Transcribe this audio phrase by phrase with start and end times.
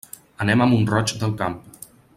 [0.45, 1.63] Anem a Mont-roig del Camp.